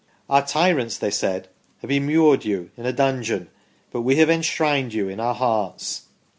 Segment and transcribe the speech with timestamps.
[0.31, 1.47] "Our tyrants," they said,"
[1.83, 3.49] have immured you in a dungeon;
[3.91, 6.05] but we have enshrined you in our hearts